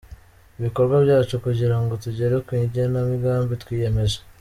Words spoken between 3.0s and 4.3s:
migambi twiyemeje.